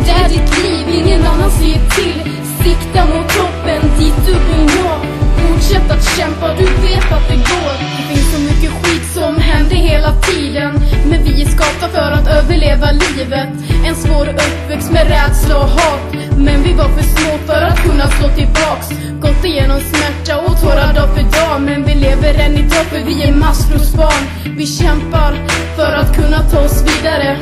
[0.04, 2.41] Det är ditt liv, ingen annan säger till.
[2.62, 4.90] Sikta mot toppen, dit du vill nå.
[5.36, 7.74] Fortsätt att kämpa, du vet att det går.
[7.96, 10.72] Det finns så mycket skit som händer hela tiden.
[11.10, 13.48] Men vi är skapta för att överleva livet.
[13.86, 16.14] En svår uppväxt med rädsla och hat.
[16.36, 18.88] Men vi var för små för att kunna slå tillbaks.
[19.20, 21.60] Gått igenom smärta och tårar dag för dag.
[21.60, 24.24] Men vi lever än idag för vi är maskrosbarn
[24.56, 25.32] Vi kämpar
[25.76, 27.36] för att kunna ta oss vidare.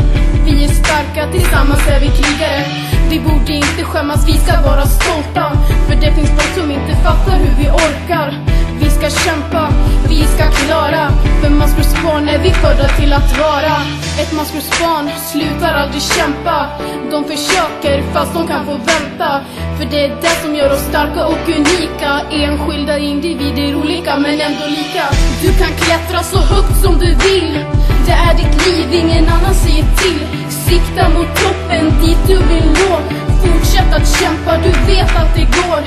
[0.44, 5.52] Vi är starka, tillsammans är vi krigare vi borde inte skämmas, vi ska vara stolta.
[5.86, 8.38] För det finns folk som inte fattar hur vi orkar.
[8.80, 9.68] Vi ska kämpa,
[10.08, 11.10] vi ska klara.
[11.40, 13.76] För maskrosbarn är vi födda till att vara.
[14.20, 16.66] Ett maskrosbarn slutar aldrig kämpa.
[17.10, 19.40] De försöker fast de kan få vänta.
[19.78, 22.12] För det är det som gör oss starka och unika.
[22.30, 25.04] Enskilda individer olika men ändå lika.
[25.42, 27.64] Du kan klättra så högt som du vill.
[28.06, 30.39] Det är ditt liv, ingen annan säger till.
[30.70, 32.98] Sikta mot toppen, dit du vill nå.
[33.42, 35.82] Fortsätt att kämpa, du vet att det går.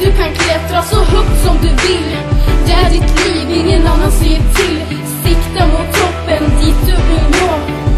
[0.00, 2.16] Du kan klättra så högt som du vill.
[2.66, 4.78] Det är ditt liv, ingen annan säger till.
[5.24, 7.50] Sikta mot toppen, dit du vill nå.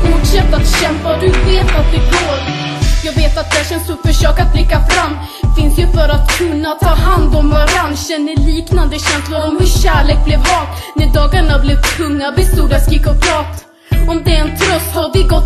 [0.05, 2.39] Fortsätt att kämpa, du vet att det går.
[3.05, 5.13] Jag vet att det känns tufft, försök att blicka fram.
[5.57, 7.97] Finns ju för att kunna ta hand om varann.
[7.97, 10.69] Känner liknande känslor om hur kärlek blev hat.
[10.97, 13.65] När dagarna blev tunga bestod av skrik och prat.
[14.11, 15.40] Om det är en tröst har vi gått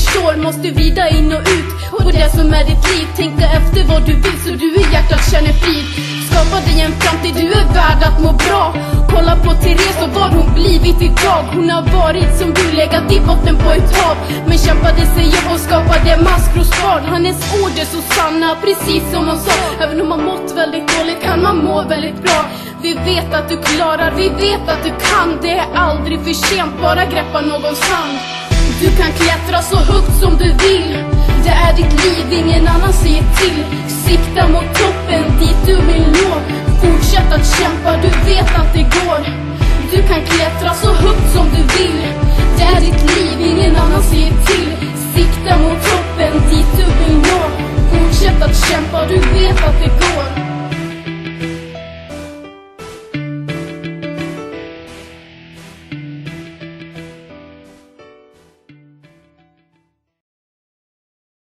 [0.00, 1.70] förstår Måste vrida in och ut
[2.04, 3.06] på det som är ditt liv.
[3.16, 5.86] Tänka efter vad du vill så du i hjärtat känner frid.
[6.28, 8.64] Skapa dig en framtid, du är värd att må bra.
[9.12, 11.42] Kolla på Therese och vad hon blivit idag.
[11.54, 14.16] Hon har varit som du, legat i botten på ett hav.
[14.48, 19.38] Men kämpade sig upp och skapade maskrosbarn Hennes ord är så sanna, precis som hon
[19.46, 19.56] sa.
[19.84, 22.40] Även om man mått väldigt dåligt kan man må väldigt bra.
[22.82, 25.28] Vi vet att du klarar, vi vet att du kan.
[25.42, 28.39] Det är aldrig för sent, bara greppa någons hand.
[28.80, 31.04] Du kan klättra så högt som du vill.
[31.44, 33.64] Det är ditt liv, ingen annan säger till.
[33.88, 36.34] Sikta mot toppen, dit du vill nå.
[36.82, 39.20] Fortsätt att kämpa, du vet att det går.
[39.92, 42.02] Du kan klättra så högt som du vill.
[42.56, 44.72] Det är ditt liv, ingen annan säger till.
[45.14, 47.40] Sikta mot toppen, dit du vill nå.
[47.92, 50.39] Fortsätt att kämpa, du vet att det går.